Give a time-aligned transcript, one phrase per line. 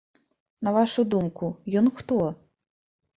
[0.67, 1.49] На вашу думку,
[1.83, 2.17] ён хто?